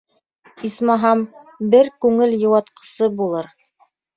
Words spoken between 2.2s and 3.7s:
йыуатҡысы булыр.